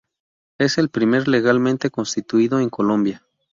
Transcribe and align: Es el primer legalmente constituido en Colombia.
Es 0.57 0.79
el 0.79 0.89
primer 0.89 1.27
legalmente 1.27 1.91
constituido 1.91 2.59
en 2.59 2.71
Colombia. 2.71 3.23